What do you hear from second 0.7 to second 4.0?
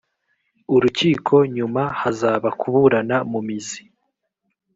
urukiko nyuma hazaba kuburana mu mizi